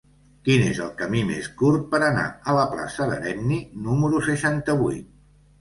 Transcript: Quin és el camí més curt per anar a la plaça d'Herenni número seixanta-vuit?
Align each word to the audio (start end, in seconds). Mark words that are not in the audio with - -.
Quin 0.47 0.63
és 0.67 0.79
el 0.85 0.87
camí 1.01 1.19
més 1.31 1.49
curt 1.59 1.83
per 1.93 1.99
anar 2.07 2.25
a 2.53 2.57
la 2.61 2.63
plaça 2.73 3.07
d'Herenni 3.13 3.61
número 3.91 4.27
seixanta-vuit? 4.31 5.09